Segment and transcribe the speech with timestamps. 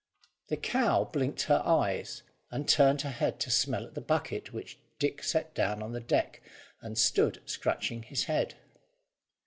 [0.47, 4.79] The cow blinked her eyes, and turned her head to smell at the bucket which
[4.97, 6.41] Dick set down on the deck,
[6.81, 8.55] and stood scratching his head.